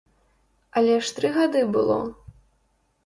[0.81, 1.99] Але ж тры гады было.